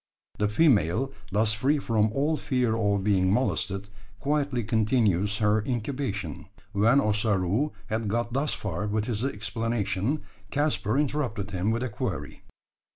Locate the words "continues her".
4.63-5.61